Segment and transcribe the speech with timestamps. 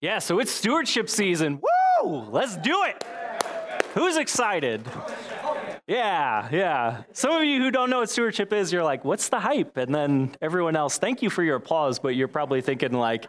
[0.00, 1.60] Yeah, so it's stewardship season.
[2.02, 2.24] Woo!
[2.30, 3.04] Let's do it.
[3.92, 4.82] Who's excited?
[5.86, 7.02] Yeah, yeah.
[7.12, 9.76] Some of you who don't know what stewardship is, you're like, what's the hype?
[9.76, 13.26] And then everyone else, thank you for your applause, but you're probably thinking, like,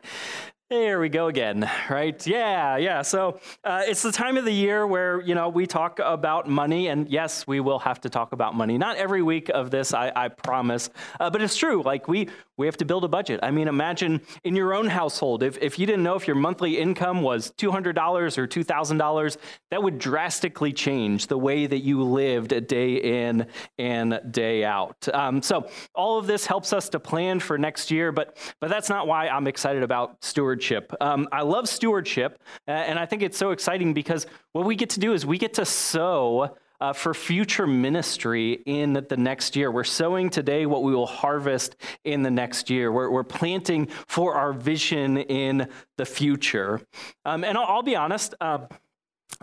[0.71, 2.25] there we go again, right?
[2.25, 3.01] Yeah, yeah.
[3.01, 6.87] So uh, it's the time of the year where you know we talk about money,
[6.87, 8.77] and yes, we will have to talk about money.
[8.77, 10.89] Not every week of this, I, I promise,
[11.19, 11.83] uh, but it's true.
[11.83, 12.29] Like we
[12.61, 13.39] we have to build a budget.
[13.41, 16.77] I mean, imagine in your own household, if, if you didn't know if your monthly
[16.77, 19.37] income was $200 or $2,000,
[19.71, 23.47] that would drastically change the way that you lived day in
[23.79, 25.07] and day out.
[25.11, 28.89] Um, so, all of this helps us to plan for next year, but, but that's
[28.89, 30.60] not why I'm excited about stewardship.
[31.01, 34.99] Um, I love stewardship, and I think it's so exciting because what we get to
[34.99, 39.71] do is we get to sow uh, for future ministry in the next year.
[39.71, 42.91] We're sowing today what we will harvest in the next year.
[42.91, 46.81] We're, we're planting for our vision in the future.
[47.23, 48.33] Um, and I'll, I'll, be honest.
[48.41, 48.65] Uh,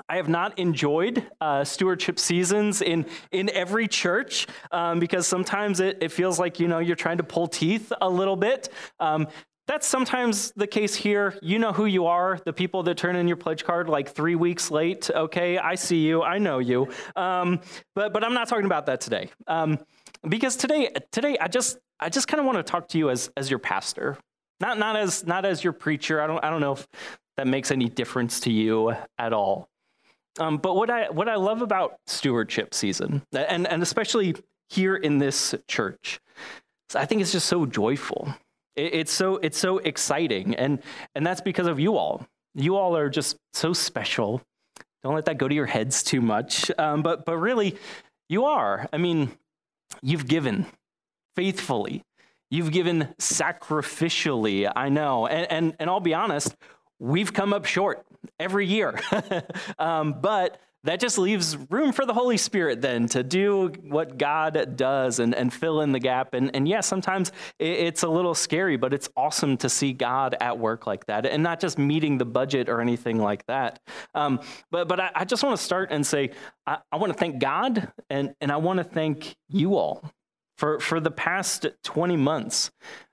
[0.08, 5.98] I have not enjoyed uh, stewardship seasons in, in every church um, because sometimes it,
[6.00, 8.68] it feels like you know you're trying to pull teeth a little bit.
[9.00, 9.28] Um,
[9.68, 11.38] that's sometimes the case here.
[11.42, 14.34] You know who you are, the people that turn in your pledge card like three
[14.34, 15.10] weeks late.
[15.10, 16.88] Okay, I see you, I know you.
[17.14, 17.60] Um,
[17.94, 19.30] but but I'm not talking about that today.
[19.46, 19.78] Um,
[20.26, 23.30] because today today I just I just kind of want to talk to you as
[23.36, 24.16] as your pastor,
[24.58, 26.20] not not as not as your preacher.
[26.22, 26.88] I don't I don't know if
[27.36, 29.68] that makes any difference to you at all.
[30.40, 34.34] Um, but what I what I love about stewardship season, and and especially
[34.70, 36.20] here in this church,
[36.94, 38.34] I think it's just so joyful
[38.78, 40.80] it's so it's so exciting, and
[41.14, 42.26] and that's because of you all.
[42.54, 44.42] You all are just so special.
[45.02, 46.70] Don't let that go to your heads too much.
[46.78, 47.76] Um, but but really,
[48.28, 48.88] you are.
[48.92, 49.30] I mean,
[50.02, 50.66] you've given
[51.36, 52.04] faithfully.
[52.50, 54.70] You've given sacrificially.
[54.74, 56.54] I know, and and, and I'll be honest.
[57.00, 58.04] We've come up short
[58.40, 58.98] every year,
[59.78, 64.74] um, but that just leaves room for the Holy Spirit then to do what God
[64.74, 66.32] does and, and fill in the gap.
[66.32, 70.34] And, and yes, yeah, sometimes it's a little scary, but it's awesome to see God
[70.40, 73.80] at work like that and not just meeting the budget or anything like that.
[74.14, 74.40] Um,
[74.70, 76.30] but but I, I just want to start and say,
[76.66, 80.10] I, I want to thank God and, and I want to thank you all
[80.56, 82.70] for, for the past 20 months.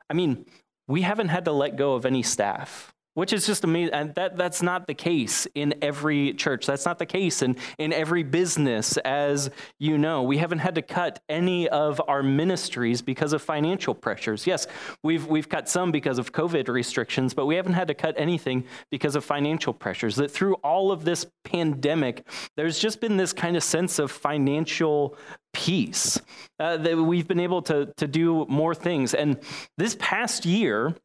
[0.10, 0.46] I mean,
[0.88, 3.94] we haven't had to let go of any staff which is just amazing.
[3.94, 6.66] And that, that's not the case in every church.
[6.66, 9.50] That's not the case in, in every business, as
[9.80, 10.22] you know.
[10.22, 14.46] We haven't had to cut any of our ministries because of financial pressures.
[14.46, 14.68] Yes,
[15.04, 18.66] we've, we've cut some because of COVID restrictions, but we haven't had to cut anything
[18.92, 20.18] because of financial pressures.
[20.18, 25.18] That through all of this pandemic, there's just been this kind of sense of financial
[25.54, 26.20] peace.
[26.60, 29.14] Uh, that we've been able to, to do more things.
[29.14, 29.40] And
[29.78, 30.96] this past year,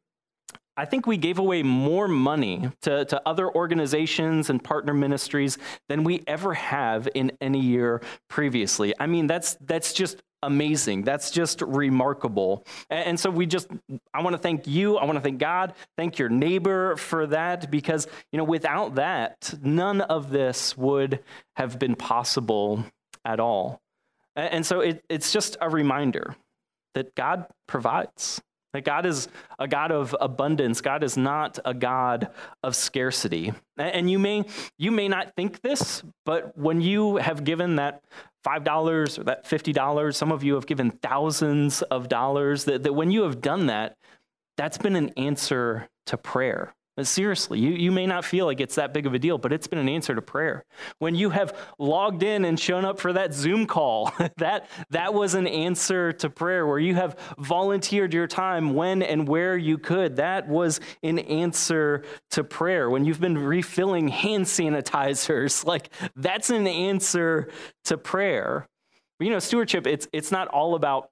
[0.81, 5.59] I think we gave away more money to, to other organizations and partner ministries
[5.91, 8.95] than we ever have in any year previously.
[8.99, 11.03] I mean, that's that's just amazing.
[11.03, 12.65] That's just remarkable.
[12.89, 13.69] And, so we just
[14.15, 14.97] I want to thank you.
[14.97, 15.75] I want to thank God.
[15.99, 21.21] Thank your neighbor for that because, you know, without that, none of this would
[21.57, 22.87] have been possible
[23.23, 23.83] at all.
[24.35, 26.37] And, and so it, it's just a reminder
[26.95, 28.41] that God provides.
[28.73, 30.81] That God is a God of abundance.
[30.81, 32.29] God is not a God
[32.63, 33.53] of scarcity.
[33.77, 34.45] And you may,
[34.79, 38.05] you may not think this, but when you have given that
[38.47, 43.11] $5 or that $50, some of you have given thousands of dollars, that, that when
[43.11, 43.97] you have done that,
[44.57, 46.75] that's been an answer to prayer.
[47.05, 49.67] Seriously, you, you may not feel like it's that big of a deal, but it's
[49.67, 50.65] been an answer to prayer.
[50.99, 55.35] When you have logged in and shown up for that Zoom call, that, that was
[55.35, 56.67] an answer to prayer.
[56.67, 62.05] Where you have volunteered your time when and where you could, that was an answer
[62.31, 62.91] to prayer.
[62.91, 67.49] When you've been refilling hand sanitizers, like that's an answer
[67.85, 68.67] to prayer.
[69.19, 71.11] But, you know, stewardship, it's, it's not all about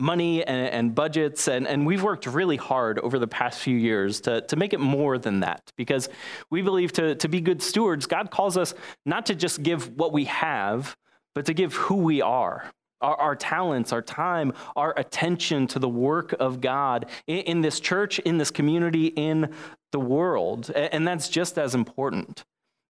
[0.00, 4.20] money and, and, budgets, and, and we've worked really hard over the past few years
[4.22, 6.08] to, to make it more than that because
[6.50, 10.12] we believe to, to be good stewards, God calls us not to just give what
[10.12, 10.96] we have,
[11.34, 12.70] but to give who we are.
[13.02, 17.80] Our, our talents, our time, our attention to the work of God in, in this
[17.80, 19.54] church, in this community, in
[19.92, 20.70] the world.
[20.70, 22.44] And, that's just as important.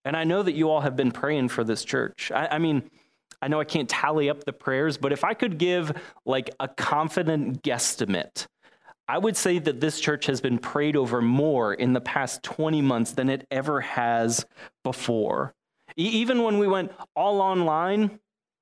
[0.06, 2.32] And I know that you all have been praying for this church.
[2.34, 2.90] I, I mean,
[3.42, 5.92] I know I can't tally up the prayers, but if I could give
[6.26, 8.48] like a confident guesstimate,
[9.08, 12.82] I would say that this church has been prayed over more in the past 20
[12.82, 14.46] months than it ever has
[14.84, 15.54] before.
[15.96, 18.20] even when we went all online,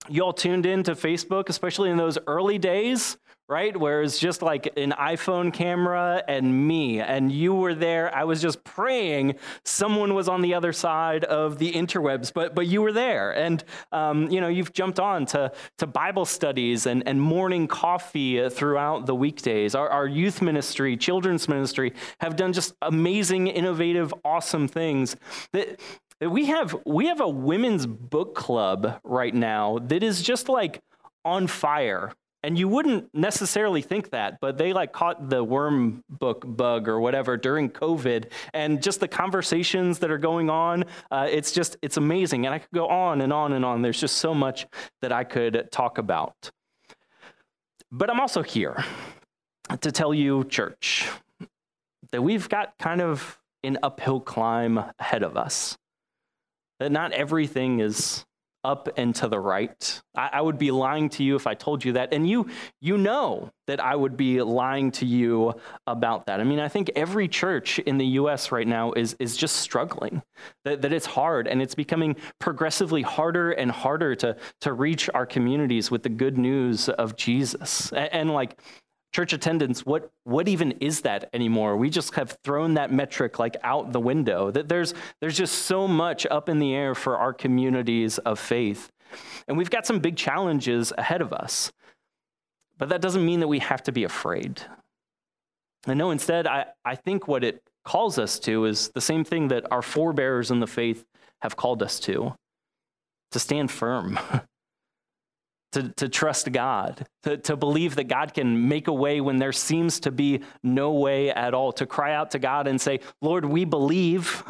[0.08, 3.18] you all tuned in to Facebook, especially in those early days,
[3.48, 3.78] right?
[3.78, 8.14] Where it's just like an iPhone camera and me, and you were there.
[8.16, 12.66] I was just praying someone was on the other side of the interwebs, but but
[12.68, 17.08] you were there, and um, you know you've jumped on to to Bible studies and
[17.08, 19.76] and morning coffee throughout the weekdays.
[19.76, 25.16] Our, our youth ministry, children's ministry, have done just amazing, innovative, awesome things
[25.54, 25.80] that.
[26.22, 30.82] We have we have a women's book club right now that is just like
[31.26, 32.14] on fire
[32.46, 37.00] and you wouldn't necessarily think that, but they like caught the worm book bug or
[37.00, 41.98] whatever during COVID, and just the conversations that are going on, uh, it's just it's
[41.98, 42.46] amazing.
[42.46, 43.82] And I could go on and on and on.
[43.82, 44.68] There's just so much
[45.02, 46.52] that I could talk about.
[47.92, 48.84] But I'm also here
[49.82, 51.10] to tell you, church,
[52.12, 55.80] that we've got kind of an uphill climb ahead of us.
[56.80, 58.24] That not everything is
[58.66, 60.02] up and to the right.
[60.16, 62.14] I, I, would be lying to you if I told you that.
[62.14, 62.48] And you,
[62.82, 65.54] you know that I would be lying to you
[65.86, 66.40] about that.
[66.40, 70.24] I mean, I think every church in the US right now is, is just struggling,
[70.64, 75.26] that, that it's hard and it's becoming progressively harder and harder to, to reach our
[75.26, 77.92] communities with the good news of Jesus.
[77.94, 78.60] and, and like,
[79.16, 81.78] church attendance what what even is that anymore?
[81.78, 85.88] We just have thrown that metric like out the window that there's there's just so
[85.88, 88.92] much up in the air for our communities of faith.
[89.48, 91.72] And we've got some big challenges ahead of us
[92.78, 94.62] but that doesn't mean that we have to be afraid.
[95.88, 99.48] And no instead i, I think what it calls us to is the same thing
[99.48, 101.06] that our forebears in the faith
[101.42, 102.36] have called us to
[103.32, 104.20] to stand firm
[105.76, 109.52] to, to trust God, to, to believe that God can make a way when there
[109.52, 113.44] seems to be no way at all, to cry out to God and say, Lord,
[113.44, 114.44] we believe.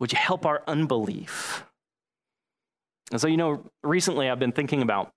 [0.00, 1.64] Would you help our unbelief?
[3.12, 5.12] And so, you know, recently I've been thinking about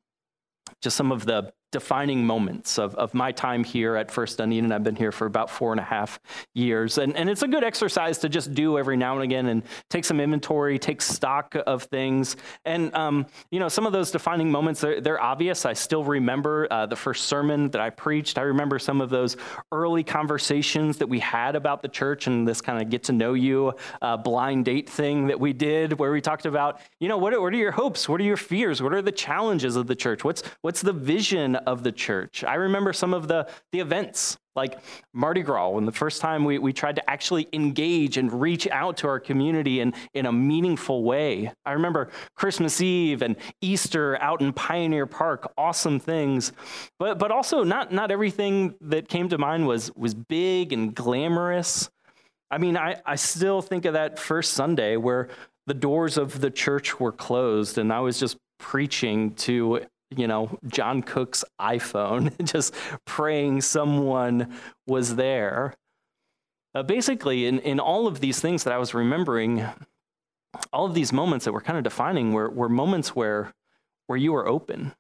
[0.82, 4.72] just some of the defining moments of, of my time here at First Dunedin.
[4.72, 6.20] I've been here for about four and a half
[6.54, 6.98] years.
[6.98, 10.04] And, and it's a good exercise to just do every now and again and take
[10.04, 12.36] some inventory, take stock of things.
[12.66, 15.66] And, um, you know, some of those defining moments, they're, they're obvious.
[15.66, 18.38] I still remember uh, the first sermon that I preached.
[18.38, 19.38] I remember some of those
[19.72, 23.34] early conversations that we had about the church and this kind of get to know
[23.34, 27.34] you uh, blind date thing that we did where we talked about, you know, what
[27.34, 28.10] are, what are your hopes?
[28.10, 28.82] What are your fears?
[28.82, 30.24] What are the challenges of the church?
[30.24, 32.44] What's, what's the vision of the church.
[32.44, 34.80] I remember some of the, the events, like
[35.14, 38.98] Mardi Gras, when the first time we, we tried to actually engage and reach out
[38.98, 41.52] to our community in, in a meaningful way.
[41.66, 46.52] I remember Christmas Eve and Easter out in Pioneer Park, awesome things.
[47.00, 51.90] But, but also, not, not everything that came to mind was, was big and glamorous.
[52.50, 55.30] I mean, I, I still think of that first Sunday where
[55.68, 59.86] the doors of the church were closed and I was just preaching to
[60.16, 62.74] you know, John Cook's iPhone, just
[63.06, 64.54] praying someone
[64.88, 65.76] was there.
[66.74, 69.66] Uh, basically, in, in all of these things that I was remembering,
[70.72, 73.54] all of these moments that were kind of defining were, were moments where,
[74.08, 74.94] where you were open,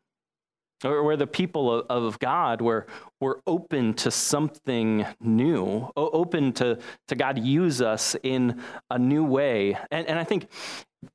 [0.84, 2.88] or where the people of, of God were,
[3.20, 9.78] were open to something new, open to, to God use us in a new way.
[9.92, 10.48] And, and I think,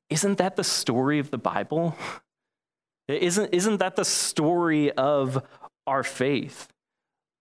[0.09, 1.95] isn't that the story of the Bible?
[3.07, 5.43] Isn't, isn't that the story of
[5.85, 6.67] our faith?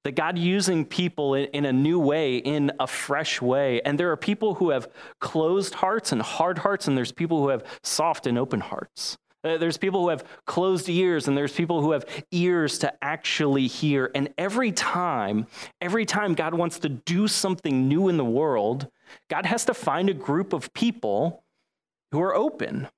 [0.05, 3.81] That God using people in, in, a new way, in a fresh way.
[3.83, 4.89] And there are people who have
[5.21, 9.19] closed hearts and hard hearts, and there's people who have soft and open hearts.
[9.47, 13.67] Uh, there's people who have closed ears, and there's people who have ears to actually
[13.67, 14.11] hear.
[14.15, 15.47] And every time,
[15.81, 18.89] every time God wants to do something new in the world,
[19.29, 21.45] God has to find a group of people
[22.13, 22.89] who are open,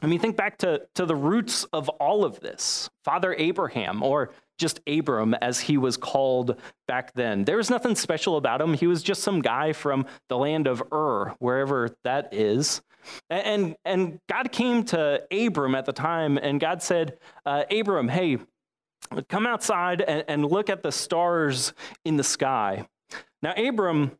[0.00, 4.30] I mean, think back to, to the roots of all of this Father Abraham, or
[4.58, 7.44] just Abram as he was called back then.
[7.44, 8.74] There was nothing special about him.
[8.74, 12.82] He was just some guy from the land of Ur, wherever that is.
[13.30, 18.38] And, and God came to Abram at the time, and God said, uh, Abram, hey,
[19.28, 21.72] come outside and, and look at the stars
[22.04, 22.86] in the sky.
[23.42, 24.12] Now, Abram,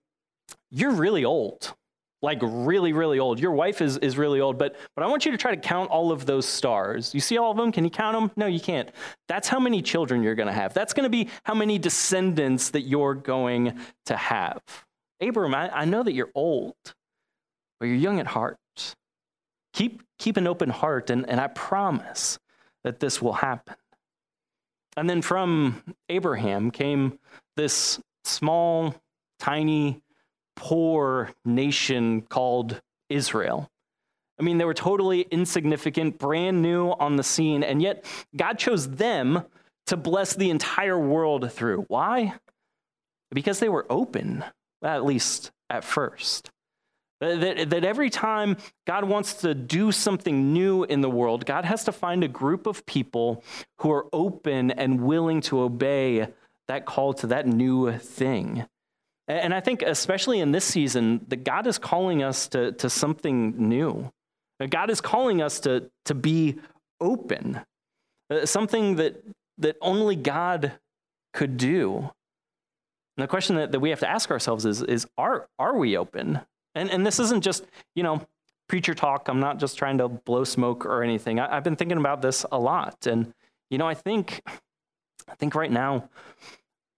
[0.70, 1.74] you're really old
[2.20, 3.38] like really, really old.
[3.38, 5.90] Your wife is, is really old, but, but I want you to try to count
[5.90, 7.14] all of those stars.
[7.14, 7.70] You see all of them?
[7.70, 8.30] Can you count them?
[8.36, 8.90] No, you can't.
[9.28, 10.74] That's how many children you're going to have.
[10.74, 14.60] That's going to be how many descendants that you're going to have.
[15.20, 16.74] Abram, I, I know that you're old,
[17.78, 18.56] but you're young at heart.
[19.74, 22.38] Keep, keep an open heart, and, and I promise
[22.82, 23.76] that this will happen.
[24.96, 27.20] And then from Abraham came
[27.56, 28.96] this small,
[29.38, 30.00] tiny,
[30.58, 33.70] poor nation called Israel.
[34.40, 38.04] I mean, they were totally insignificant, brand new on the scene, and yet
[38.36, 39.44] God chose them
[39.86, 41.82] to bless the entire world through.
[41.82, 42.34] Why?
[43.30, 44.44] Because they were open,
[44.82, 46.50] at least at first.
[47.20, 51.84] That, that every time God wants to do something new in the world, God has
[51.84, 53.44] to find a group of people
[53.78, 56.28] who are open and willing to obey
[56.66, 58.66] that call to that new thing.
[59.28, 63.68] And I think, especially in this season, that God is calling us to, to something
[63.68, 64.10] new.
[64.70, 66.56] God is calling us to, to be
[67.00, 67.60] open,
[68.30, 69.22] uh, something that,
[69.58, 70.72] that only God
[71.34, 72.10] could do.
[73.16, 75.96] And the question that, that we have to ask ourselves is, is are, are we
[75.96, 76.40] open?
[76.74, 78.26] And, and this isn't just, you know,
[78.68, 79.28] preacher talk.
[79.28, 81.38] I'm not just trying to blow smoke or anything.
[81.38, 83.06] I, I've been thinking about this a lot.
[83.06, 83.34] And,
[83.70, 84.42] you know, I think,
[85.28, 86.08] I think right now,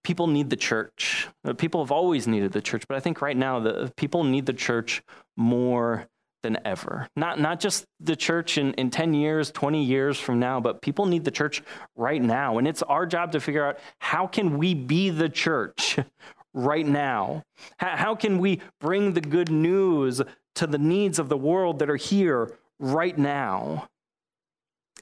[0.03, 1.27] people need the church.
[1.45, 4.45] Uh, people have always needed the church, but I think right now the people need
[4.45, 5.03] the church
[5.37, 6.07] more
[6.43, 7.07] than ever.
[7.15, 11.05] Not, not just the church in, in 10 years, 20 years from now, but people
[11.05, 11.61] need the church
[11.95, 12.57] right now.
[12.57, 15.99] And it's our job to figure out how can we be the church
[16.53, 17.43] right now?
[17.77, 20.21] How, how can we bring the good news
[20.55, 23.87] to the needs of the world that are here right now?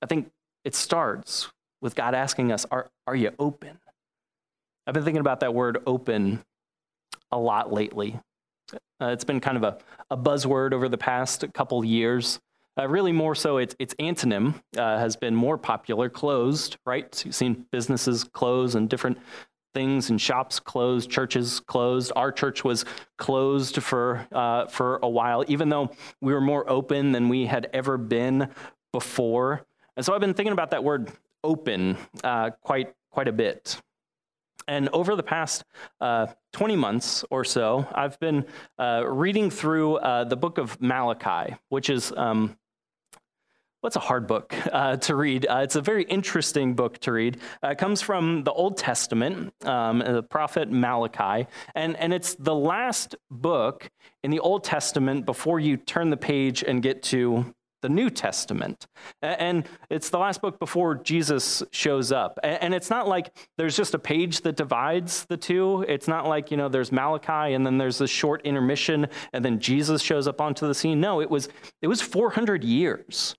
[0.02, 0.32] I think
[0.66, 1.50] it starts
[1.82, 3.80] with God asking us, are, are you open?
[4.88, 6.44] I've been thinking about that word open
[7.32, 8.20] a lot lately.
[9.02, 9.78] Uh, it's been kind of a,
[10.10, 12.40] a buzzword over the past couple years.
[12.78, 17.14] Uh, really, more so, its, its antonym uh, has been more popular closed, right?
[17.14, 19.18] So you've seen businesses close and different
[19.74, 22.12] things and shops closed, churches closed.
[22.16, 22.86] Our church was
[23.18, 27.70] closed for, uh, for a while, even though we were more open than we had
[27.74, 28.50] ever been
[28.92, 29.66] before.
[29.96, 31.12] And so I've been thinking about that word
[31.44, 33.82] open uh, quite, quite a bit.
[34.70, 35.64] And over the past
[36.00, 38.46] uh, 20 months or so, I've been
[38.78, 42.14] uh, reading through uh, the book of Malachi, which is.
[42.16, 42.56] Um,
[43.82, 45.46] What's a hard book uh, to read?
[45.50, 47.38] Uh, it's a very interesting book to read.
[47.64, 52.54] Uh, it comes from the Old Testament, um, the prophet Malachi, and, and it's the
[52.54, 53.90] last book
[54.22, 58.88] in the Old Testament before you turn the page and get to the New Testament.
[59.22, 62.40] And it's the last book before Jesus shows up.
[62.44, 65.86] And it's not like there's just a page that divides the two.
[65.88, 69.60] It's not like, you know, there's Malachi and then there's this short intermission and then
[69.60, 71.00] Jesus shows up onto the scene.
[71.00, 71.50] No, it was
[71.82, 73.36] it was 400 years.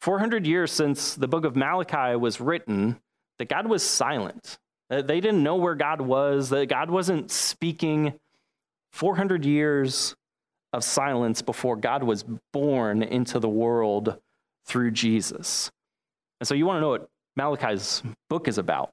[0.00, 3.00] 400 years since the book of Malachi was written
[3.38, 4.58] that God was silent.
[4.90, 8.14] Uh, they didn't know where God was, that God wasn't speaking
[8.92, 10.14] 400 years
[10.76, 14.18] of silence before God was born into the world
[14.66, 15.70] through Jesus.
[16.40, 18.92] And so you want to know what Malachi's book is about.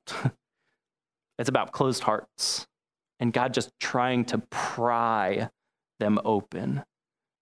[1.39, 2.65] it's about closed hearts
[3.19, 5.49] and God just trying to pry
[5.99, 6.83] them open.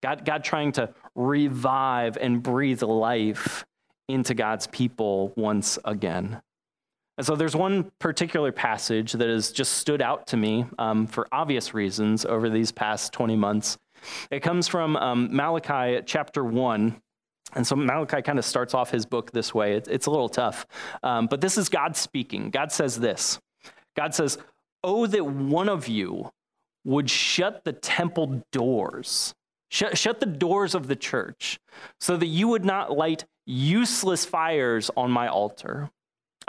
[0.04, 3.66] God, God trying to revive and breathe life
[4.08, 6.42] into God's people once again.
[7.18, 11.28] And so there's one particular passage that has just stood out to me um, for
[11.32, 13.78] obvious reasons over these past 20 months.
[14.30, 17.02] It comes from um, Malachi chapter 1.
[17.54, 19.74] And so Malachi kind of starts off his book this way.
[19.76, 20.66] It, it's a little tough.
[21.04, 22.50] Um, but this is God speaking.
[22.50, 23.40] God says this
[23.96, 24.38] God says,
[24.84, 26.32] Oh, that one of you
[26.84, 29.36] would shut the temple doors,
[29.70, 31.60] shut, shut the doors of the church,
[32.00, 35.92] so that you would not light useless fires on my altar.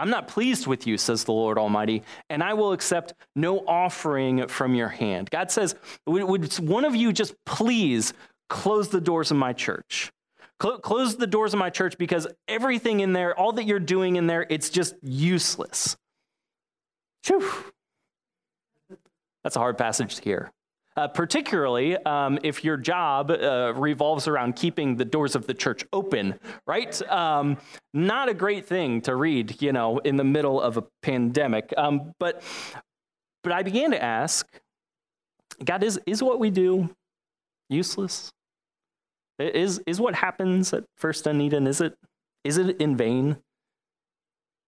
[0.03, 4.49] I'm not pleased with you, says the Lord Almighty, and I will accept no offering
[4.49, 5.31] from your hand.
[5.31, 8.13] God says, Would one of you just please
[8.49, 10.11] close the doors of my church?
[10.59, 14.27] Close the doors of my church because everything in there, all that you're doing in
[14.27, 15.97] there, it's just useless.
[17.29, 17.49] Whew.
[19.45, 20.51] That's a hard passage to hear.
[20.95, 25.87] Uh, particularly um, if your job uh, revolves around keeping the doors of the church
[25.91, 27.01] open, right?
[27.11, 27.57] Um,
[27.95, 31.73] not a great thing to read, you know, in the middle of a pandemic.
[31.79, 32.43] Um, but,
[33.43, 34.47] but I began to ask,
[35.65, 36.95] God, is, is what we do
[37.71, 38.31] useless?
[39.39, 41.95] Is, is what happens at First Dunedin, is it,
[42.45, 43.29] is it in vain?
[43.29, 43.37] And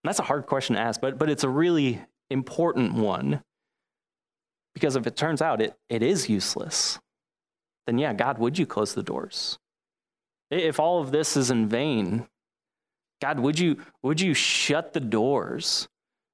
[0.03, 2.01] that's a hard question to ask, but, but it's a really
[2.31, 3.43] important one
[4.75, 6.99] because if it turns out it, it is useless,
[7.87, 9.57] then yeah, God, would you close the doors?
[10.51, 12.27] If all of this is in vain,
[13.21, 15.87] God, would you, would you shut the doors?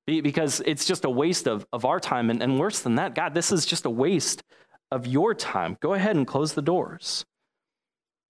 [0.08, 2.30] Because it's just a waste of, of our time.
[2.30, 4.44] And, and worse than that, God, this is just a waste
[4.92, 5.78] of your time.
[5.80, 7.24] Go ahead and close the doors.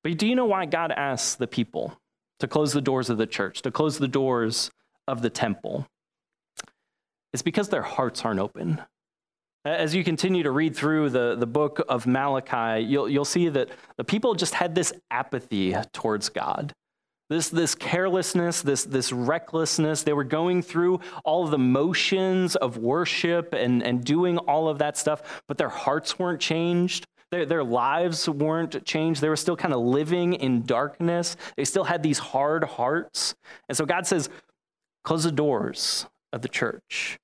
[0.03, 1.97] But do you know why God asks the people
[2.39, 4.69] to close the doors of the church, to close the doors
[5.07, 5.87] of the temple?
[7.33, 8.81] It's because their hearts aren't open.
[9.63, 13.69] As you continue to read through the, the book of Malachi, you'll, you'll see that
[13.95, 16.73] the people just had this apathy towards God.
[17.29, 22.77] This, this carelessness, this, this recklessness, they were going through all of the motions of
[22.77, 27.05] worship and, and doing all of that stuff, but their hearts weren't changed.
[27.29, 29.21] Their, their lives weren't changed.
[29.21, 31.37] They were still kind of living in darkness.
[31.55, 33.35] They still had these hard hearts.
[33.69, 34.27] And so God says,
[35.05, 37.17] close the doors of the church.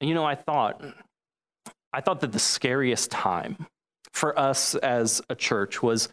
[0.00, 0.82] And you know, I thought,
[1.92, 3.66] I thought that the scariest time
[4.12, 6.08] for us as a church was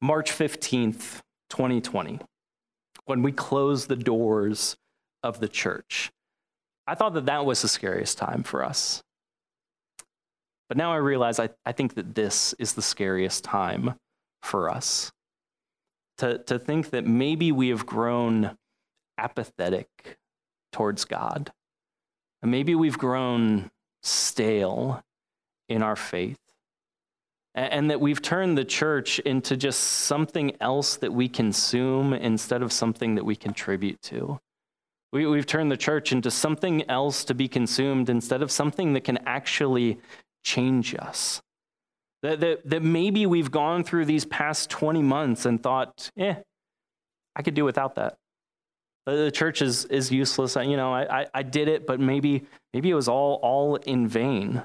[0.00, 2.20] March 15th, 2020,
[3.04, 4.76] when we closed the doors
[5.22, 6.10] of the church.
[6.86, 9.02] I thought that that was the scariest time for us.
[10.68, 13.94] But now I realize I, I think that this is the scariest time
[14.42, 15.12] for us.
[16.18, 18.56] To, to think that maybe we have grown
[19.18, 20.16] apathetic
[20.72, 21.52] towards God.
[22.46, 23.70] Maybe we've grown
[24.02, 25.02] stale
[25.68, 26.38] in our faith.
[27.54, 32.70] And, that we've turned the church into just something else that we consume instead of
[32.70, 34.38] something that we contribute to.
[35.10, 39.04] We, we've turned the church into something else to be consumed instead of something that
[39.04, 39.98] can actually
[40.44, 41.40] change us.
[42.22, 46.34] That, that, that maybe we've gone through these past 20 months and thought, eh,
[47.34, 48.18] I could do without that.
[49.06, 50.56] The church is, is useless.
[50.56, 52.44] You know, I, I, I did it, but maybe,
[52.74, 54.62] maybe it was all, all in vain.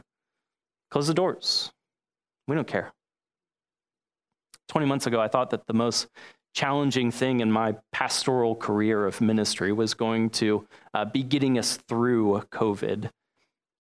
[0.89, 1.71] Close the doors.
[2.47, 2.91] We don't care.
[4.69, 6.07] 20 months ago, I thought that the most
[6.53, 11.77] challenging thing in my pastoral career of ministry was going to uh, be getting us
[11.87, 13.09] through COVID.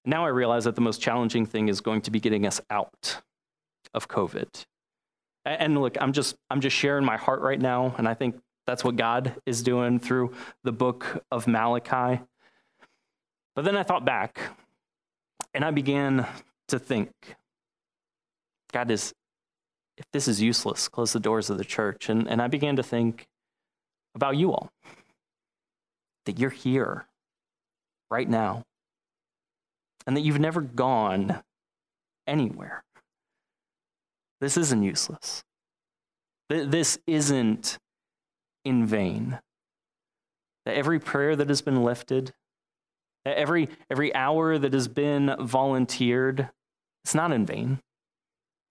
[0.05, 3.21] Now I realize that the most challenging thing is going to be getting us out
[3.95, 4.65] of COVID.
[5.45, 8.38] And look, I'm just I'm just sharing my heart right now, and I think
[8.69, 12.23] that's what God is doing through the book of Malachi.
[13.57, 14.39] But then I thought back,
[15.55, 16.27] and I began
[16.69, 17.11] to think,
[18.71, 19.15] God is
[19.97, 22.11] if this is useless, close the doors of the church.
[22.11, 23.27] And, and I began to think
[24.15, 24.71] about you all,
[26.27, 27.07] that you're here
[28.11, 28.65] right now
[30.07, 31.43] and that you've never gone
[32.27, 32.85] anywhere.
[34.41, 35.43] This isn't useless.
[36.49, 37.79] This isn't
[38.69, 39.41] in vain.
[40.67, 42.35] That every prayer that has been lifted,
[43.25, 46.50] every, every hour that has been volunteered,
[47.04, 47.81] it's not in vain.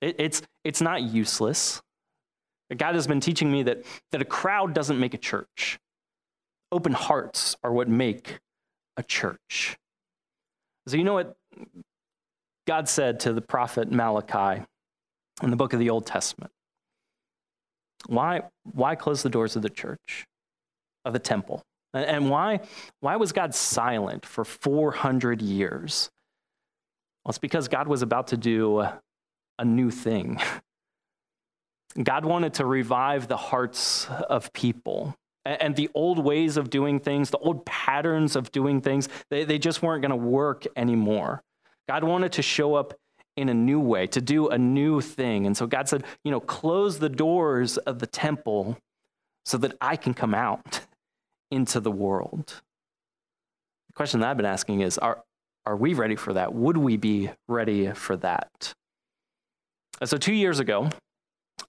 [0.02, 1.82] It, it's, it's not useless.
[2.76, 5.80] God has been teaching me that, that a crowd doesn't make a church.
[6.72, 8.40] Open hearts are what make
[8.98, 9.78] a church.
[10.88, 11.36] So, you know what
[12.68, 14.64] God said to the prophet Malachi
[15.42, 16.52] in the book of the Old Testament?
[18.08, 20.26] Why, why close the doors of the church,
[21.06, 21.62] of the temple?
[21.94, 22.62] And why,
[23.00, 26.10] why was God silent for 400 years?
[27.24, 28.82] Well, it's because God was about to do
[29.60, 30.40] a new thing.
[32.04, 35.16] God wanted to revive the hearts of people
[35.46, 39.58] and the old ways of doing things, the old patterns of doing things, they, they
[39.58, 41.42] just weren't going to work anymore.
[41.88, 42.94] God wanted to show up
[43.38, 45.46] in a new way, to do a new thing.
[45.46, 48.78] And so God said, you know, close the doors of the temple
[49.46, 50.82] so that I can come out
[51.52, 52.62] into the world.
[53.88, 55.24] The question that I've been asking is are,
[55.66, 56.54] are we ready for that?
[56.54, 58.74] Would we be ready for that?
[60.04, 60.90] So, two years ago,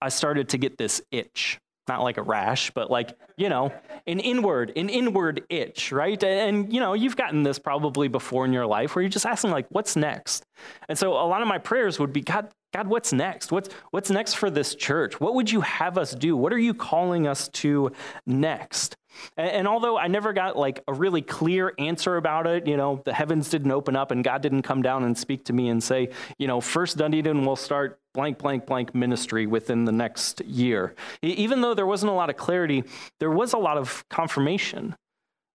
[0.02, 3.72] I started to get this itch not like a rash, but like, you know,
[4.06, 6.22] an inward, an inward itch, right?
[6.22, 9.50] And, you know, you've gotten this probably before in your life where you're just asking,
[9.50, 10.44] like, what's next?
[10.88, 13.50] And so a lot of my prayers would be, God, God, what's next?
[13.50, 15.20] What's, what's next for this church?
[15.20, 16.36] What would you have us do?
[16.36, 17.92] What are you calling us to
[18.26, 18.96] next?
[19.36, 23.02] And, and, although I never got like a really clear answer about it, you know,
[23.04, 25.82] the heavens didn't open up and God didn't come down and speak to me and
[25.82, 30.92] say, you know, first Dunedin will start blank, blank, blank ministry within the next year.
[31.22, 32.82] Even though there wasn't a lot of clarity,
[33.20, 34.96] there was a lot of confirmation.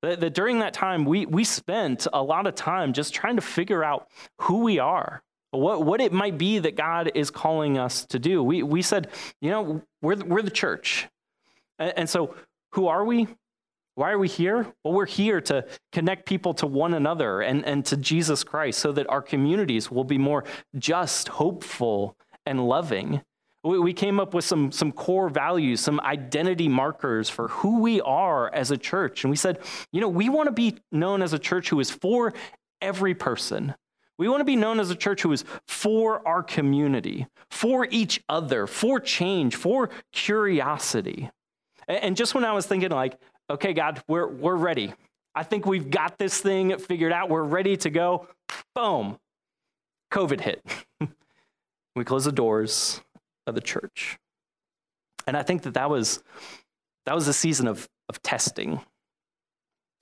[0.02, 3.42] That, that during that time, we, we spent a lot of time just trying to
[3.42, 4.08] figure out
[4.40, 5.22] who we are,
[5.52, 8.42] what, what it might be that God is calling us to do.
[8.42, 9.10] We, we said,
[9.42, 11.10] you know, we're, we're the church.
[11.80, 12.34] And, and so,
[12.72, 13.28] who are we?
[13.96, 14.74] Why are we here?
[14.86, 18.94] Well, we're here to connect people to one another and, and to Jesus Christ so
[18.94, 20.46] that our communities will be more
[20.80, 22.16] just, hopeful,
[22.46, 23.22] and loving.
[23.64, 28.54] We came up with some, some core values, some identity markers for who we are
[28.54, 29.24] as a church.
[29.24, 29.60] And we said,
[29.94, 32.34] you know, we want to be known as a church who is for
[32.82, 33.74] every person.
[34.18, 38.22] We want to be known as a church who is for our community, for each
[38.28, 41.30] other, for change, for curiosity.
[41.88, 43.18] And just when I was thinking, like,
[43.50, 44.94] okay, God, we're, we're ready.
[45.36, 47.30] I think we've got this thing figured out.
[47.30, 48.28] We're ready to go.
[48.76, 49.18] Boom.
[50.12, 50.62] COVID hit.
[51.96, 53.02] We closed the doors
[53.48, 54.18] of the church.
[55.28, 56.24] And I think that that was
[57.06, 58.80] That was a season of, of testing,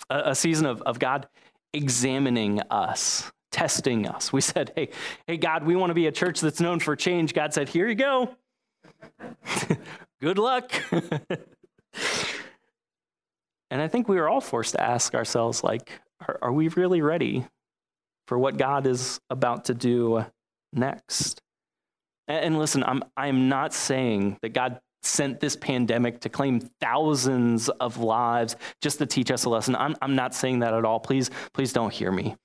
[0.10, 1.28] a, a season of, of God
[1.74, 4.32] examining us, testing us.
[4.32, 4.90] We said, hey,
[5.28, 7.34] hey, God, we want to be a church that's known for change.
[7.34, 8.36] God said, here you go.
[10.22, 10.72] Good luck.
[13.72, 15.92] and I think we were all forced to ask ourselves, like,
[16.28, 17.48] are, are we really ready
[18.28, 20.26] for what God is about to do
[20.72, 21.42] next?
[22.32, 27.98] And, listen, I'm, I'm not saying that God sent this pandemic to claim thousands of
[27.98, 29.76] lives just to teach us a lesson.
[29.76, 31.00] I'm, I'm not saying that at all.
[31.00, 32.36] Please, please don't hear me.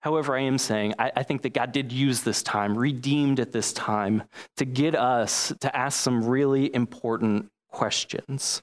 [0.00, 3.52] However, I am saying I, I, think that God did use this time, redeemed at
[3.52, 4.24] this time,
[4.56, 8.62] to get us to ask some really important questions.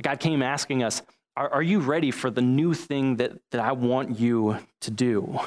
[0.00, 1.02] God came asking us,
[1.36, 5.38] Are, are you ready for the new thing that, that I want you to do?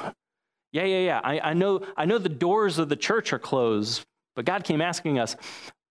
[0.74, 1.20] Yeah, yeah, yeah.
[1.22, 4.80] I, I, know, I know the doors of the church are closed, but God came
[4.80, 5.36] asking us,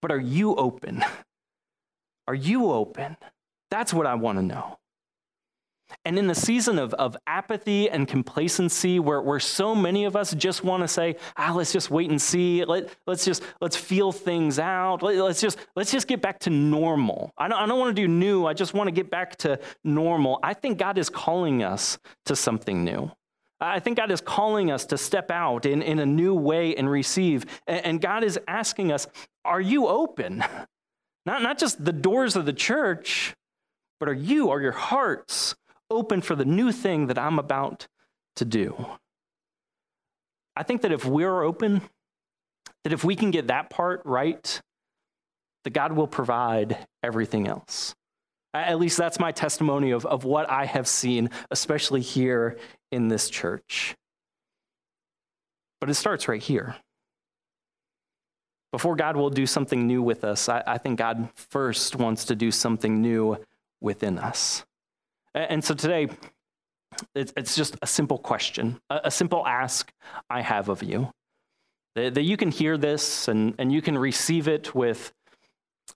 [0.02, 1.04] But are you open?
[2.28, 3.17] Are you open?
[3.72, 4.78] That's what I want to know.
[6.06, 10.34] And in the season of, of apathy and complacency, where, where so many of us
[10.34, 12.65] just want to say, ah, let's just wait and see.
[12.65, 15.02] Let, let's just let's feel things out.
[15.02, 17.32] Let, us just let's just get back to normal.
[17.38, 18.46] I don't, I don't want to do new.
[18.46, 20.39] I just want to get back to normal.
[20.43, 23.12] I think God is calling us to something new.
[23.60, 26.89] I think God is calling us to step out in, in a new way and
[26.89, 27.46] receive.
[27.68, 29.08] And, God is asking us,
[29.46, 30.44] are you open?
[31.26, 33.34] Not, not just the doors of the church,
[34.00, 35.56] but are you, are your hearts
[35.89, 37.88] open for the new thing that I'm about
[38.36, 38.86] to do.
[40.56, 41.82] I think that if we're open,
[42.84, 44.62] that if we can get that part right,
[45.63, 47.96] that God will provide everything else.
[48.54, 52.58] At least that's my testimony of, of what I have seen, especially here
[52.92, 53.96] in this church.
[55.82, 56.76] But it starts right here.
[58.72, 62.36] Before God will do something new with us, I, I think God first wants to
[62.36, 63.38] do something new
[63.82, 64.66] within us.
[65.36, 66.10] And so today,
[67.16, 69.92] it's just a simple question, a simple ask
[70.30, 71.12] I have of you.
[71.96, 75.12] That you can hear this and, and you can receive it with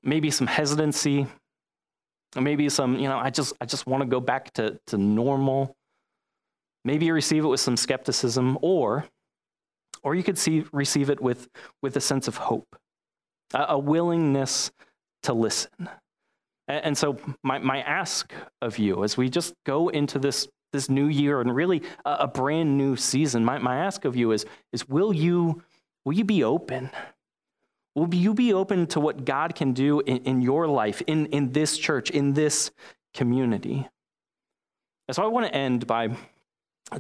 [0.03, 1.27] maybe some hesitancy,
[2.35, 5.75] maybe some, you know, I just, I just want to go back to, to normal.
[6.83, 9.05] Maybe you receive it with some skepticism, or,
[10.03, 11.47] or you could see, receive it with,
[11.81, 12.75] with a sense of hope,
[13.53, 14.71] a, a willingness
[15.23, 15.89] to listen.
[16.67, 21.07] And so, my, my ask of you as we just go into this, this new
[21.07, 24.87] year and really a, a brand new season, my, my ask of you is, is
[24.87, 25.63] will, you,
[26.03, 26.89] will you be open?
[27.97, 31.51] Will you be open to what God can do in, in your life, in, in
[31.51, 32.69] this church, in this
[33.15, 33.87] community?
[35.07, 36.09] And so, I want to end by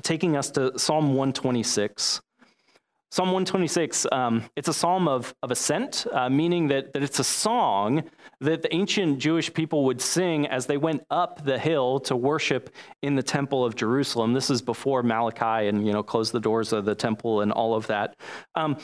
[0.01, 2.19] taking us to Psalm 126.
[3.11, 7.23] Psalm 126, um, it's a psalm of, of ascent, uh, meaning that, that it's a
[7.23, 8.03] song
[8.41, 12.73] that the ancient Jewish people would sing as they went up the hill to worship
[13.03, 14.33] in the temple of Jerusalem.
[14.33, 17.75] This is before Malachi and, you know, close the doors of the temple and all
[17.75, 18.17] of that.
[18.55, 18.77] Um,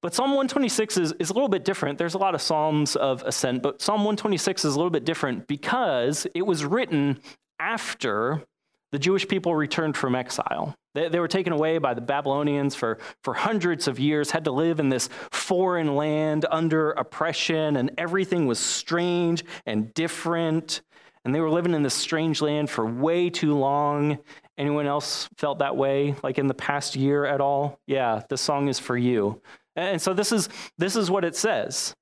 [0.00, 1.98] but Psalm 126 is, is a little bit different.
[1.98, 5.46] There's a lot of Psalms of ascent, but Psalm 126 is a little bit different
[5.46, 7.20] because it was written
[7.58, 8.44] after
[8.92, 10.76] the Jewish people returned from exile.
[10.94, 14.52] They, they, were taken away by the Babylonians for, for hundreds of years, had to
[14.52, 20.82] live in this foreign land under oppression, and everything was strange and different.
[21.24, 24.18] And they were living in this strange land for way too long.
[24.58, 27.80] Anyone else felt that way, like in the past year at all?
[27.86, 29.40] Yeah, this song is for you.
[29.76, 31.94] And so this is this is what it says.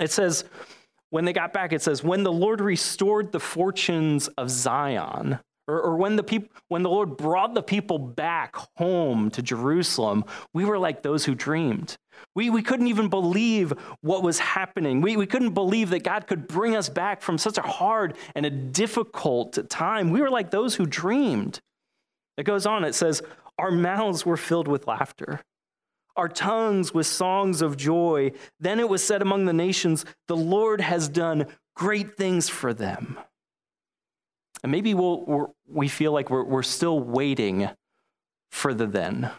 [0.00, 0.44] It says,
[1.10, 5.80] when they got back, it says, when the Lord restored the fortunes of Zion or,
[5.80, 10.24] or when, the peop- when the Lord brought the people back home to Jerusalem,
[10.54, 11.96] we were like those who dreamed.
[12.34, 15.00] We, we couldn't even believe what was happening.
[15.02, 18.44] We, we couldn't believe that God could bring us back from such a hard and
[18.44, 20.10] a difficult time.
[20.10, 21.60] We were like those who dreamed.
[22.36, 23.22] It goes on, it says,
[23.58, 25.42] Our mouths were filled with laughter,
[26.18, 28.32] our tongues with songs of joy.
[28.60, 33.18] Then it was said among the nations, The Lord has done great things for them.
[34.62, 37.70] And maybe we'll, we feel like we're, we're still waiting
[38.50, 39.30] for the then.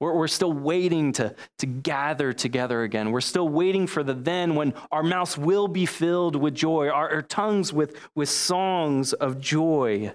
[0.00, 3.12] We're, we're still waiting to, to gather together again.
[3.12, 7.08] We're still waiting for the then when our mouths will be filled with joy, our,
[7.10, 10.12] our tongues with, with songs of joy.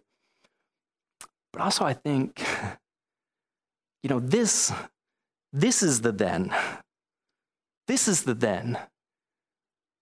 [1.53, 2.43] But also, I think,
[4.03, 4.73] you know, this,
[5.55, 6.53] this is the then.
[7.87, 8.77] This is the then.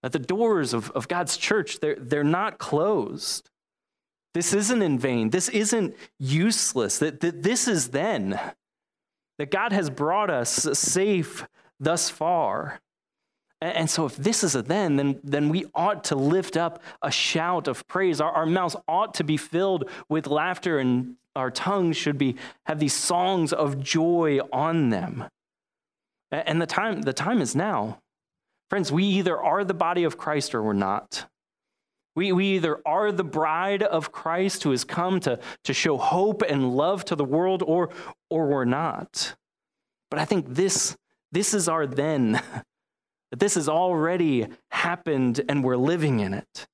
[0.01, 3.51] That the doors of, of God's church, they're, they're not closed.
[4.33, 5.29] This isn't in vain.
[5.29, 6.97] This isn't useless.
[6.97, 8.39] That, that this is then.
[9.37, 11.45] That God has brought us safe
[11.79, 12.79] thus far.
[13.61, 17.11] And so, if this is a then, then, then we ought to lift up a
[17.11, 18.19] shout of praise.
[18.19, 22.35] Our, our mouths ought to be filled with laughter, and our tongues should be,
[22.65, 25.25] have these songs of joy on them.
[26.33, 27.99] And the time, the time is now.
[28.69, 31.27] Friends, we either are the body of Christ or we're not.
[32.15, 36.41] We, we either are the bride of Christ who has come to, to show hope
[36.41, 37.89] and love to the world, or,
[38.29, 39.35] or we're not.
[40.09, 40.95] But I think this,
[41.31, 42.33] this is our then.
[42.33, 42.65] that
[43.39, 46.67] this has already happened and we're living in it.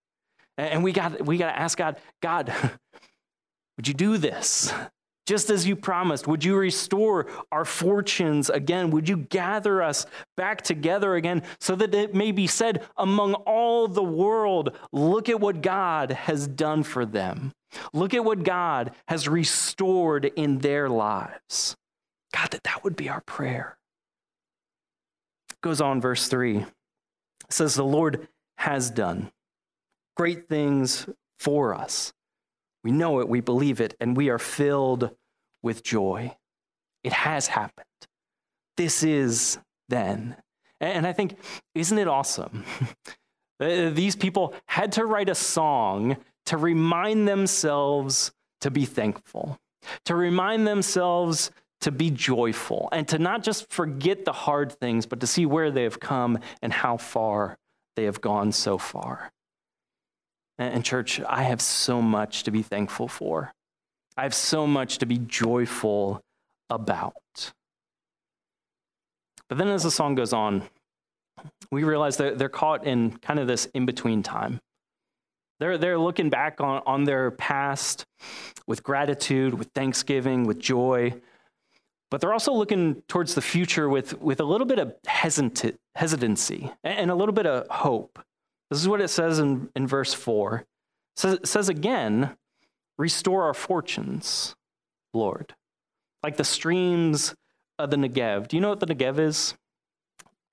[0.57, 2.53] And we got, we got to ask God, God,
[3.77, 4.73] would you do this?
[5.29, 8.89] Just as you promised, would you restore our fortunes again?
[8.89, 13.87] Would you gather us back together again so that it may be said among all
[13.87, 17.51] the world, look at what God has done for them?
[17.93, 21.77] Look at what God has restored in their lives.
[22.33, 23.77] God, that that would be our prayer
[25.61, 26.57] goes on, verse 3.
[26.57, 26.65] It
[27.49, 29.31] says, The Lord has done
[30.15, 32.13] great things for us.
[32.83, 35.11] We know it, we believe it, and we are filled
[35.61, 36.35] with joy.
[37.03, 37.85] It has happened.
[38.77, 39.57] This is
[39.89, 40.35] then.
[40.79, 41.37] And I think,
[41.75, 42.63] isn't it awesome?
[43.61, 49.57] Uh, these people had to write a song to remind themselves to be thankful,
[50.05, 55.19] to remind themselves to be joyful and to not just forget the hard things, but
[55.19, 57.57] to see where they have come and how far
[57.95, 59.31] they have gone so far.
[60.57, 63.53] And, church, I have so much to be thankful for.
[64.19, 66.21] I have so much to be joyful
[66.69, 67.13] about.
[69.47, 70.63] But then as the song goes on,
[71.71, 74.59] we realize that they're caught in kind of this in between time.
[75.59, 78.05] They're, they're looking back on, on their past
[78.67, 81.19] with gratitude, with thanksgiving, with joy
[82.09, 87.11] but they're also looking towards the future with, with a little bit of hesitancy and
[87.11, 88.19] a little bit of hope.
[88.69, 90.55] This is what it says in, in verse 4.
[90.57, 90.65] It
[91.15, 92.35] says, it says again,
[92.99, 94.55] restore our fortunes,
[95.13, 95.55] Lord,
[96.21, 97.33] like the streams
[97.79, 98.49] of the Negev.
[98.49, 99.55] Do you know what the Negev is?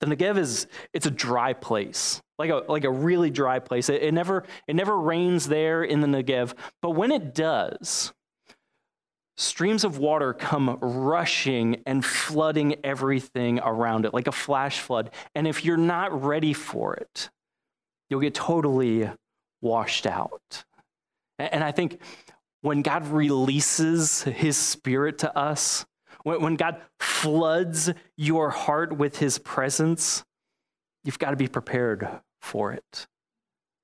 [0.01, 3.89] The Negev is it's a dry place, like a like a really dry place.
[3.89, 8.13] It, it never it never rains there in the Negev, but when it does,
[9.37, 15.11] streams of water come rushing and flooding everything around it like a flash flood.
[15.35, 17.31] And if you're not ready for it,
[18.09, 19.11] you'll get totally
[19.63, 20.65] washed out.
[21.39, 22.01] And I think
[22.66, 25.87] when God releases his spirit to us,
[26.24, 30.24] when God floods your heart with his presence,
[31.05, 32.09] you've got to be prepared
[32.42, 33.07] for it.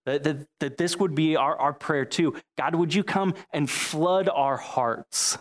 [0.04, 2.34] That, that, that this would be our, our prayer too.
[2.58, 5.38] God, would you come and flood our hearts?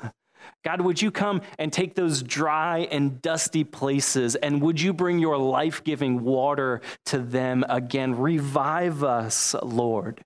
[0.63, 5.17] God, would you come and take those dry and dusty places and would you bring
[5.17, 8.19] your life giving water to them again?
[8.19, 10.23] Revive us, Lord.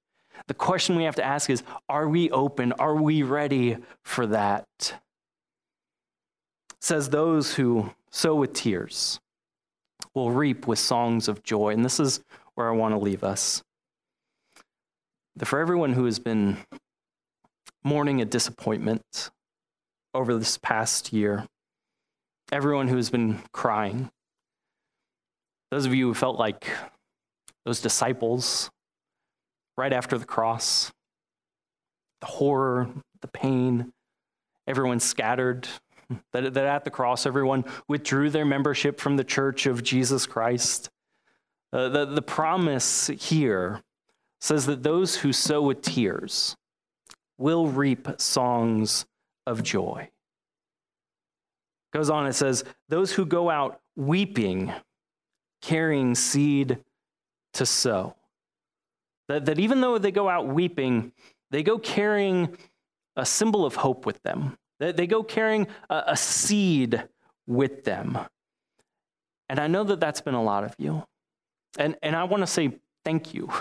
[0.48, 2.72] The question we have to ask is Are we open?
[2.74, 4.68] Are we ready for that?
[4.82, 4.94] It
[6.82, 9.20] says, Those who sow with tears
[10.14, 11.74] will reap with songs of joy.
[11.74, 12.22] And this is
[12.54, 13.64] where I want to leave us
[15.44, 16.58] for everyone who has been
[17.84, 19.32] mourning a disappointment
[20.14, 21.46] over this past year,
[22.52, 24.10] everyone who has been crying,
[25.72, 26.68] those of you who felt like
[27.66, 28.70] those disciples
[29.78, 30.92] right after the cross,
[32.22, 32.90] the horror,
[33.22, 33.94] the pain,
[34.68, 35.68] everyone scattered,
[36.32, 40.90] that, that at the cross, everyone withdrew their membership from the church of Jesus Christ.
[41.74, 43.82] Uh, the, the promise here
[44.40, 46.56] says that those who sow with tears
[47.38, 49.06] will reap songs
[49.46, 50.10] of joy.
[51.94, 54.74] Goes on, it says, those who go out weeping,
[55.62, 56.80] carrying seed
[57.54, 58.16] to sow.
[59.28, 61.12] That, that even though they go out weeping,
[61.52, 62.58] they go carrying
[63.16, 64.58] a symbol of hope with them.
[64.80, 67.04] That they go carrying a, a seed
[67.48, 68.18] with them.
[69.50, 71.04] And I know that that's been a lot of you.
[71.78, 73.52] And, and I want to say thank you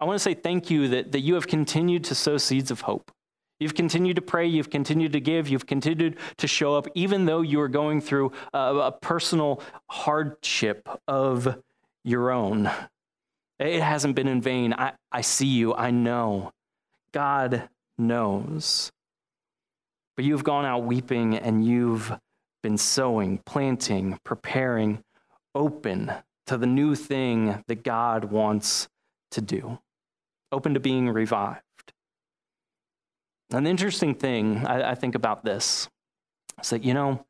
[0.00, 2.80] I want to say thank you that, that you have continued to sow seeds of
[2.80, 3.12] hope.
[3.58, 7.42] You've continued to pray, you've continued to give, you've continued to show up, even though
[7.42, 11.58] you are going through a, a personal hardship of
[12.02, 12.70] your own.
[13.60, 14.72] It hasn't been in vain.
[14.72, 16.50] I, I see you, I know.
[17.12, 17.68] God
[17.98, 18.90] knows.
[20.16, 22.12] But you've gone out weeping and you've
[22.62, 25.04] been sowing, planting, preparing,
[25.54, 26.12] open
[26.46, 28.88] to the new thing that God wants
[29.30, 29.78] to do
[30.52, 31.62] open to being revived.
[33.52, 35.88] An interesting thing I, I think about this
[36.62, 37.24] is that, you know,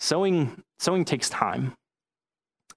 [0.00, 1.74] sowing, sowing takes time.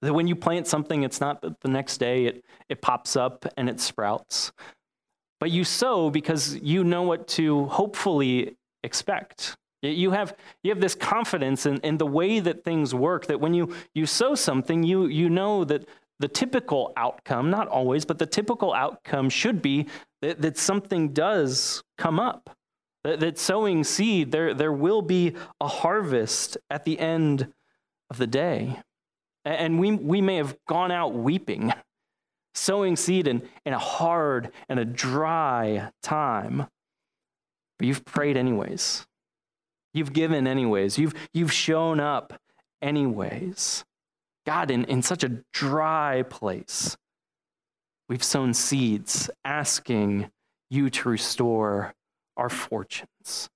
[0.02, 3.46] That when you plant something, it's not that the next day it, it pops up
[3.56, 4.52] and it sprouts.
[5.40, 9.56] But you sow because you know what to hopefully expect.
[9.82, 13.54] You have, you have this confidence in, in the way that things work that when
[13.54, 15.86] you, you sow something, you, you know that
[16.18, 19.86] the typical outcome, not always, but the typical outcome should be
[20.22, 22.56] that, that something does come up.
[23.04, 27.52] That, that sowing seed, there, there will be a harvest at the end
[28.10, 28.80] of the day.
[29.46, 31.72] And we, we may have gone out weeping,
[32.54, 36.66] sowing seed in, in a hard and a dry time,
[37.78, 39.06] but you've prayed anyways.
[39.94, 40.98] You've given anyways.
[40.98, 42.34] You've, you've shown up
[42.82, 43.84] anyways.
[44.44, 46.96] God, in, in such a dry place,
[48.08, 50.30] we've sown seeds asking
[50.70, 51.94] you to restore
[52.36, 53.48] our fortunes.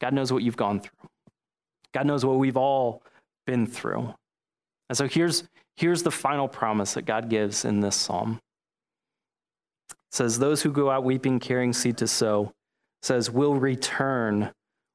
[0.00, 1.08] God knows what you've gone through.
[1.94, 3.02] God knows what we've all
[3.46, 4.14] been through.
[4.88, 5.44] And so here's,
[5.76, 8.40] here's the final promise that God gives in this psalm.
[9.90, 12.52] It says, Those who go out weeping, carrying seed to sow,
[13.02, 14.52] says, will return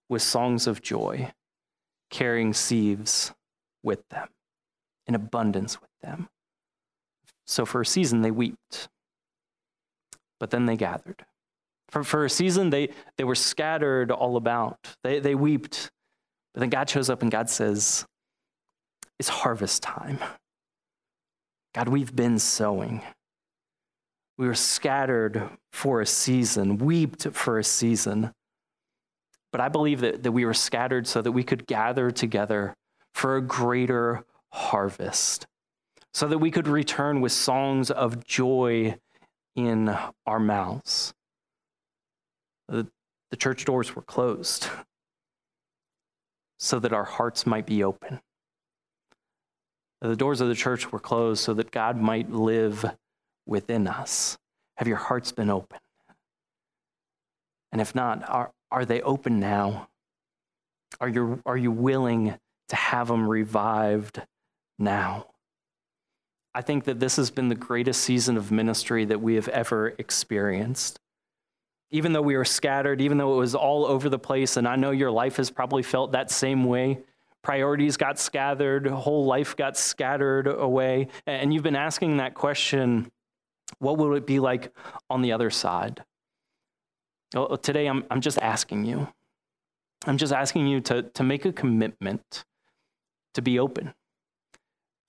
[0.10, 1.32] with songs of joy,
[2.10, 3.34] carrying sheaves
[3.84, 4.28] with them,
[5.08, 6.30] in abundance with them.
[7.46, 8.90] So for a season, they wept,
[10.40, 11.26] but then they gathered.
[11.90, 14.78] For, for a season, they, they were scattered all about.
[15.04, 15.92] They, they wept,
[16.54, 18.06] but then God shows up and God says,
[19.22, 20.18] It's harvest time.
[21.76, 23.04] God, we've been sowing.
[24.40, 28.32] We were scattered for a season, wept for a season.
[29.52, 32.74] But I believe that, that we were scattered so that we could gather together
[33.14, 35.46] for a greater harvest,
[36.16, 38.98] so that we could return with songs of joy
[39.56, 41.14] in our mouths.
[42.70, 42.88] The,
[43.30, 44.68] the church doors were closed
[46.58, 48.20] so that our hearts might be open.
[50.02, 52.86] The doors of the church were closed so that God might live
[53.46, 54.38] within us.
[54.78, 55.80] Have your hearts been open?
[57.72, 59.90] And if not, are, are they open now?
[61.00, 62.36] Are you, are you willing
[62.70, 64.22] to have them revived
[64.80, 65.28] now?
[66.54, 69.94] I think that this has been the greatest season of ministry that we have ever
[69.98, 71.00] experienced
[71.92, 74.78] even though we were scattered, even though it was all over the place, and I
[74.78, 77.00] know your life has probably felt that same way.
[77.44, 81.08] Priorities got scattered, whole life got scattered away.
[81.26, 83.12] And you've been asking that question
[83.80, 84.74] what will it be like
[85.10, 86.04] on the other side?
[87.34, 89.08] Well, uh, today, I'm, I'm just asking you.
[90.06, 92.44] I'm just asking you to, to make a commitment
[93.34, 93.94] to be open,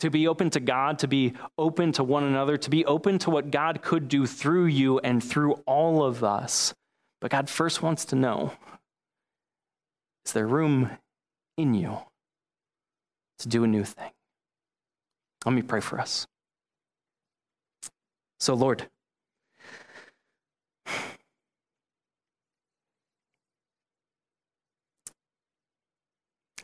[0.01, 3.31] to be open to God, to be open to one another, to be open to
[3.31, 6.75] what God could do through you and through all of us.
[7.21, 8.53] But God first wants to know
[10.25, 10.91] is there room
[11.57, 11.99] in you
[13.43, 14.11] to do a new thing?
[15.45, 16.27] Let me pray for us.
[18.41, 18.89] So, Lord,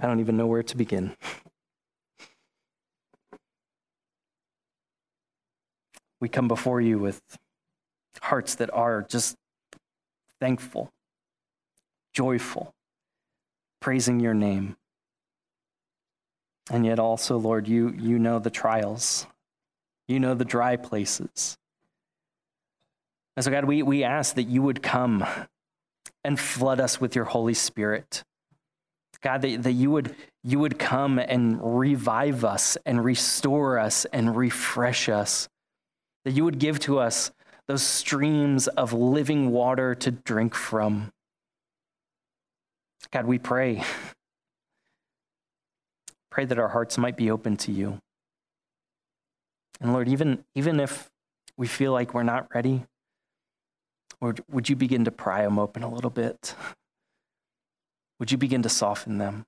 [0.01, 1.15] I don't even know where to begin.
[6.21, 7.21] we come before you with
[8.23, 9.37] hearts that are just
[10.41, 10.91] thankful,
[12.13, 12.75] joyful,
[13.81, 14.77] praising your name.
[16.71, 19.27] And yet also, Lord, you, you know the trials.
[20.07, 21.57] You know the dry places.
[23.37, 25.25] And so, God, we, we ask that you would come
[26.25, 28.25] and flood us with your Holy Spirit.
[29.23, 34.37] God, that, that you, would, you would come and revive us and restore us and
[34.37, 35.49] refresh us
[36.25, 37.31] that you would give to us
[37.67, 41.11] those streams of living water to drink from.
[43.11, 43.83] God, we pray.
[46.39, 47.99] Pray that our hearts might be open to you.
[49.81, 51.11] And Lord, even, even if
[51.57, 52.85] we feel like we're not ready,
[54.21, 56.55] Lord, would you begin to pry them open a little bit?
[58.21, 59.47] Would you begin to soften them?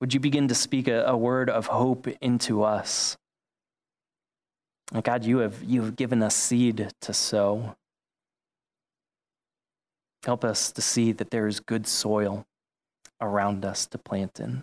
[0.00, 3.16] Would you begin to speak a, a word of hope into us?
[5.02, 7.74] God, you have, you have given us seed to sow.
[10.24, 12.44] Help us to see that there is good soil
[13.20, 14.62] around us to plant in.